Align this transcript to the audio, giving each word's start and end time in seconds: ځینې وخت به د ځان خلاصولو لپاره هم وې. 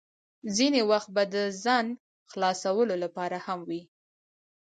ځینې 0.55 0.81
وخت 0.91 1.09
به 1.15 1.23
د 1.33 1.35
ځان 1.63 1.85
خلاصولو 2.31 2.95
لپاره 3.03 3.37
هم 3.45 3.59
وې. 3.69 3.81